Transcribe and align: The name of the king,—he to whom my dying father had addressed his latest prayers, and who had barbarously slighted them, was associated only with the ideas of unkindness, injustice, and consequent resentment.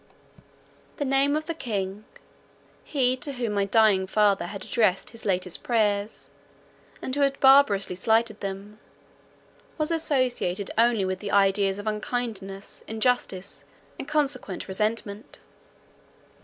The 0.97 1.05
name 1.05 1.35
of 1.35 1.45
the 1.45 1.53
king,—he 1.53 3.17
to 3.17 3.33
whom 3.33 3.53
my 3.53 3.65
dying 3.65 4.07
father 4.07 4.47
had 4.47 4.65
addressed 4.65 5.11
his 5.11 5.25
latest 5.25 5.61
prayers, 5.61 6.31
and 7.03 7.13
who 7.13 7.21
had 7.21 7.39
barbarously 7.39 7.93
slighted 7.93 8.39
them, 8.39 8.79
was 9.77 9.91
associated 9.91 10.71
only 10.75 11.05
with 11.05 11.19
the 11.19 11.31
ideas 11.31 11.77
of 11.77 11.85
unkindness, 11.85 12.83
injustice, 12.87 13.63
and 13.99 14.07
consequent 14.07 14.67
resentment. 14.67 15.37